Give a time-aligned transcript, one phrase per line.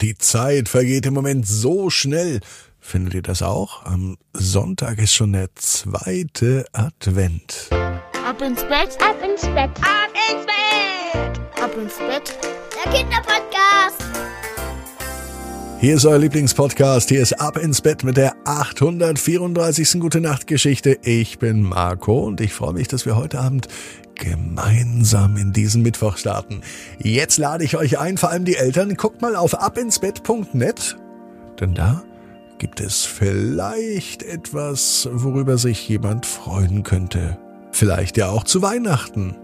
[0.00, 2.38] Die Zeit vergeht im Moment so schnell.
[2.78, 3.84] Findet ihr das auch?
[3.84, 7.68] Am Sonntag ist schon der zweite Advent.
[7.72, 12.38] Ab ins Bett, ab ins Bett, ab ins Bett, ab ins Bett.
[12.84, 14.04] Der Kinderpodcast.
[15.80, 17.08] Hier ist euer Lieblingspodcast.
[17.08, 20.00] Hier ist Ab ins Bett mit der 834.
[20.00, 20.98] Gute Nacht Geschichte.
[21.02, 23.66] Ich bin Marco und ich freue mich, dass wir heute Abend
[24.18, 26.60] gemeinsam in diesen Mittwoch starten.
[26.98, 30.96] Jetzt lade ich euch ein, vor allem die Eltern, guckt mal auf abinsbett.net,
[31.60, 32.02] denn da
[32.58, 37.38] gibt es vielleicht etwas, worüber sich jemand freuen könnte.
[37.72, 39.36] Vielleicht ja auch zu Weihnachten.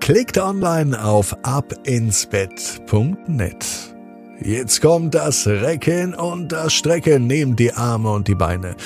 [0.00, 3.94] Klickt online auf abinsbett.net.
[4.40, 7.26] Jetzt kommt das Recken und das Strecken.
[7.26, 8.76] Nehmt die Arme und die Beine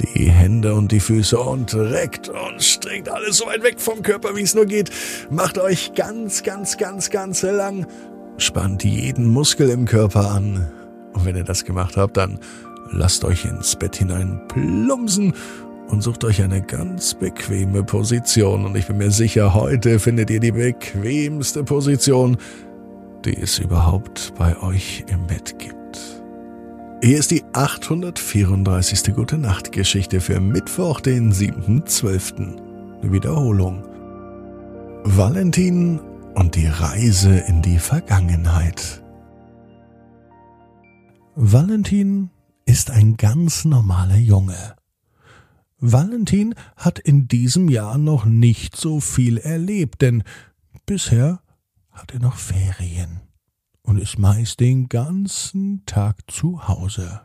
[0.00, 4.34] die Hände und die Füße und reckt und streckt alles so weit weg vom Körper,
[4.36, 4.90] wie es nur geht.
[5.30, 7.86] Macht euch ganz, ganz, ganz, ganz lang.
[8.38, 10.70] Spannt jeden Muskel im Körper an.
[11.12, 12.38] Und wenn ihr das gemacht habt, dann
[12.90, 15.34] lasst euch ins Bett hinein plumpsen
[15.88, 18.64] und sucht euch eine ganz bequeme Position.
[18.64, 22.38] Und ich bin mir sicher, heute findet ihr die bequemste Position,
[23.24, 25.61] die es überhaupt bei euch im Bett gibt.
[27.04, 29.12] Hier ist die 834.
[29.12, 33.10] Gute Nacht Geschichte für Mittwoch, den 7.12.
[33.10, 33.82] Wiederholung.
[35.02, 35.98] Valentin
[36.36, 39.02] und die Reise in die Vergangenheit.
[41.34, 42.30] Valentin
[42.66, 44.76] ist ein ganz normaler Junge.
[45.80, 50.22] Valentin hat in diesem Jahr noch nicht so viel erlebt, denn
[50.86, 51.40] bisher
[51.90, 53.21] hat er noch Ferien
[53.82, 57.22] und ist meist den ganzen Tag zu Hause.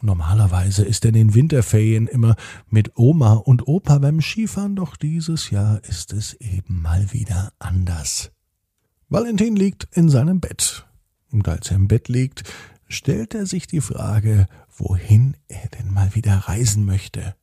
[0.00, 2.36] Normalerweise ist er in den Winterferien immer
[2.68, 8.30] mit Oma und Opa beim Skifahren, doch dieses Jahr ist es eben mal wieder anders.
[9.08, 10.86] Valentin liegt in seinem Bett.
[11.32, 12.44] Und als er im Bett liegt,
[12.88, 17.34] stellt er sich die Frage, wohin er denn mal wieder reisen möchte.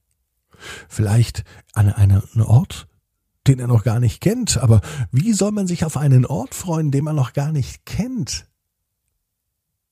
[0.88, 2.88] Vielleicht an einen Ort,
[3.48, 4.58] den er noch gar nicht kennt.
[4.58, 8.48] Aber wie soll man sich auf einen Ort freuen, den man noch gar nicht kennt?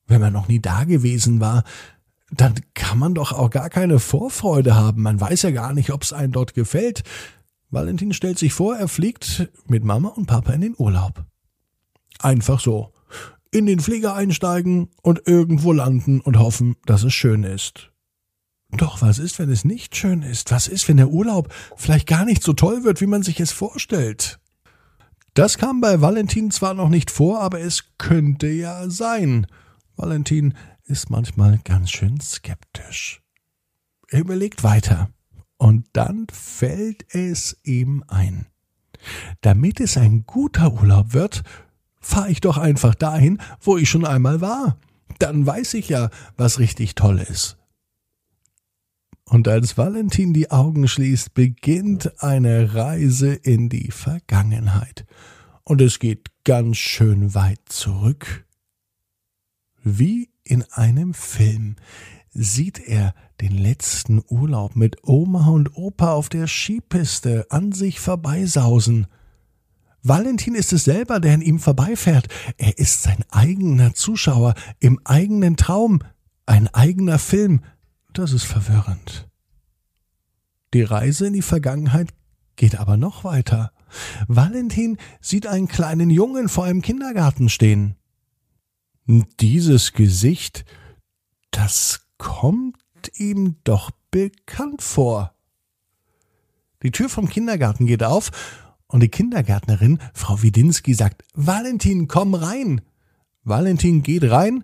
[0.08, 1.64] Wenn man noch nie da gewesen war,
[2.32, 5.02] dann kann man doch auch gar keine Vorfreude haben.
[5.02, 7.04] Man weiß ja gar nicht, ob es einem dort gefällt.
[7.70, 11.26] Valentin stellt sich vor, er fliegt mit Mama und Papa in den Urlaub.
[12.20, 12.94] Einfach so.
[13.52, 17.93] In den Flieger einsteigen und irgendwo landen und hoffen, dass es schön ist.
[18.78, 20.52] Doch was ist, wenn es nicht schön ist?
[20.52, 23.52] Was ist, wenn der Urlaub vielleicht gar nicht so toll wird, wie man sich es
[23.52, 24.40] vorstellt?
[25.36, 29.48] Das kam bei Valentin zwar noch nicht vor, aber es könnte ja sein.
[29.96, 30.54] Valentin
[30.86, 33.22] ist manchmal ganz schön skeptisch.
[34.10, 35.10] Er überlegt weiter.
[35.58, 38.48] Und dann fällt es ihm ein.
[39.42, 41.44] Damit es ein guter Urlaub wird,
[42.00, 44.78] fahre ich doch einfach dahin, wo ich schon einmal war.
[45.20, 47.58] Dann weiß ich ja, was richtig toll ist.
[49.26, 55.06] Und als Valentin die Augen schließt, beginnt eine Reise in die Vergangenheit.
[55.64, 58.46] Und es geht ganz schön weit zurück.
[59.82, 61.78] Wie in einem Film
[62.34, 69.08] sieht er den letzten Urlaub mit Oma und Opa auf der Skipiste an sich vorbeisausen.
[70.02, 72.28] Valentin ist es selber, der an ihm vorbeifährt.
[72.58, 76.00] Er ist sein eigener Zuschauer im eigenen Traum,
[76.46, 77.62] ein eigener Film,
[78.18, 79.28] das ist verwirrend.
[80.74, 82.10] Die Reise in die Vergangenheit
[82.56, 83.72] geht aber noch weiter.
[84.28, 87.96] Valentin sieht einen kleinen Jungen vor einem Kindergarten stehen.
[89.06, 90.66] Dieses Gesicht,
[91.52, 92.78] das kommt
[93.18, 95.36] ihm doch bekannt vor.
[96.82, 98.32] Die Tür vom Kindergarten geht auf
[98.88, 102.82] und die Kindergärtnerin, Frau Widinski, sagt, Valentin, komm rein.
[103.44, 104.64] Valentin geht rein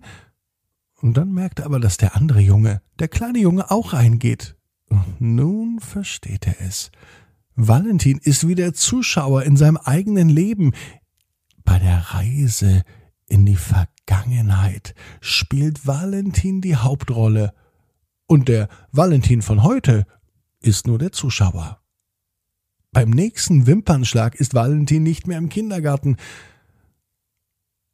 [1.02, 4.56] und dann merkt er aber, dass der andere Junge, der kleine Junge, auch reingeht.
[4.88, 6.90] Und nun versteht er es.
[7.54, 10.72] Valentin ist wieder Zuschauer in seinem eigenen Leben.
[11.64, 12.82] Bei der Reise
[13.26, 17.54] in die Vergangenheit spielt Valentin die Hauptrolle.
[18.26, 20.06] Und der Valentin von heute
[20.60, 21.80] ist nur der Zuschauer.
[22.92, 26.16] Beim nächsten Wimpernschlag ist Valentin nicht mehr im Kindergarten,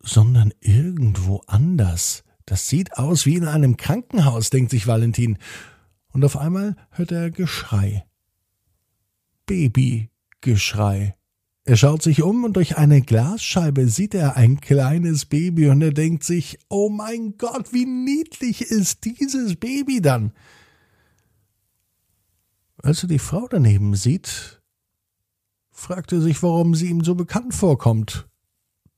[0.01, 2.25] sondern irgendwo anders.
[2.47, 5.39] Das sieht aus wie in einem Krankenhaus, denkt sich Valentin.
[6.13, 8.07] Und auf einmal hört er Geschrei.
[9.47, 11.17] Babygeschrei.
[11.65, 15.93] Er schaut sich um und durch eine Glasscheibe sieht er ein kleines Baby und er
[15.93, 20.33] denkt sich, oh mein Gott, wie niedlich ist dieses Baby dann.
[22.81, 24.63] Als er die Frau daneben sieht,
[25.73, 28.29] fragt er sich, warum sie ihm so bekannt vorkommt.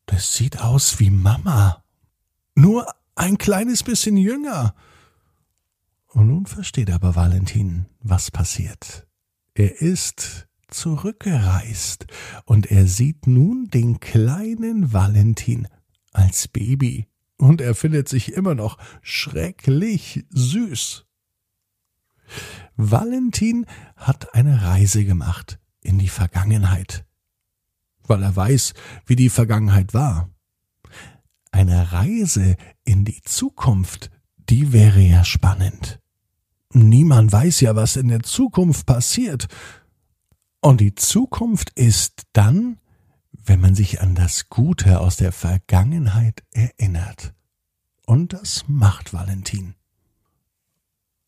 [0.05, 1.83] Das sieht aus wie Mama.
[3.19, 4.75] Ein kleines bisschen jünger.
[6.06, 9.06] Und nun versteht aber Valentin, was passiert.
[9.55, 12.06] Er ist zurückgereist
[12.44, 15.67] und er sieht nun den kleinen Valentin
[16.12, 21.06] als Baby und er findet sich immer noch schrecklich süß.
[22.76, 23.67] Valentin
[23.97, 27.05] hat eine Reise gemacht in die Vergangenheit,
[28.06, 28.75] weil er weiß,
[29.06, 30.31] wie die Vergangenheit war.
[31.58, 34.12] Eine Reise in die Zukunft,
[34.49, 35.99] die wäre ja spannend.
[36.72, 39.49] Niemand weiß ja, was in der Zukunft passiert.
[40.60, 42.78] Und die Zukunft ist dann,
[43.32, 47.34] wenn man sich an das Gute aus der Vergangenheit erinnert.
[48.06, 49.75] Und das macht Valentin.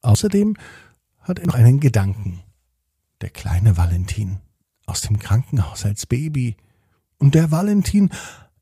[0.00, 0.56] Außerdem
[1.18, 2.38] hat er noch einen Gedanken.
[3.20, 4.38] Der kleine Valentin
[4.86, 6.56] aus dem Krankenhaus als Baby
[7.18, 8.10] und der Valentin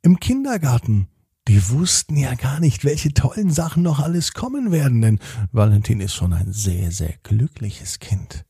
[0.01, 1.09] im Kindergarten.
[1.49, 5.19] Die wussten ja gar nicht, welche tollen Sachen noch alles kommen werden, denn
[5.51, 8.45] Valentin ist schon ein sehr, sehr glückliches Kind.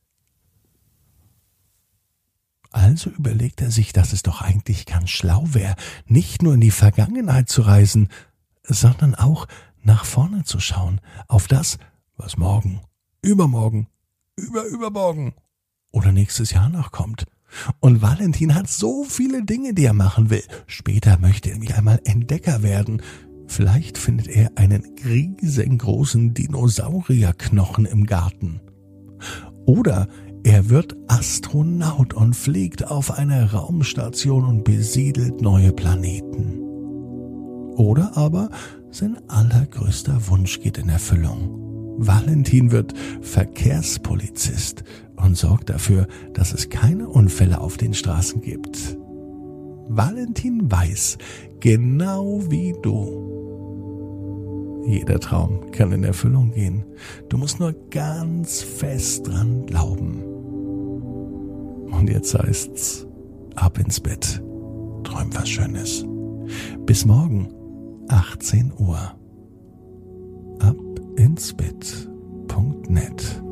[2.71, 5.75] Also überlegt er sich, dass es doch eigentlich ganz schlau wäre,
[6.07, 8.09] nicht nur in die Vergangenheit zu reisen,
[8.63, 9.47] sondern auch
[9.81, 10.99] nach vorne zu schauen,
[11.29, 11.77] auf das,
[12.17, 12.81] was morgen,
[13.21, 13.87] übermorgen,
[14.35, 15.33] überübermorgen
[15.91, 17.25] oder nächstes Jahr noch kommt.
[17.79, 20.43] Und Valentin hat so viele Dinge, die er machen will.
[20.67, 23.01] Später möchte er nämlich einmal Entdecker werden.
[23.47, 28.61] Vielleicht findet er einen riesengroßen Dinosaurierknochen im Garten.
[29.65, 30.07] Oder
[30.43, 36.59] er wird Astronaut und fliegt auf eine Raumstation und besiedelt neue Planeten.
[37.75, 38.49] Oder aber
[38.91, 41.58] sein allergrößter Wunsch geht in Erfüllung.
[42.01, 44.85] Valentin wird Verkehrspolizist
[45.17, 48.97] und sorgt dafür, dass es keine Unfälle auf den Straßen gibt.
[49.89, 51.17] Valentin weiß,
[51.59, 53.27] genau wie du.
[54.87, 56.85] Jeder Traum kann in Erfüllung gehen.
[57.27, 60.23] Du musst nur ganz fest dran glauben.
[61.91, 63.05] Und jetzt heißt's,
[63.55, 64.41] ab ins Bett.
[65.03, 66.05] Träum was Schönes.
[66.85, 67.53] Bis morgen,
[68.07, 69.18] 18 Uhr.
[72.49, 73.48] Ab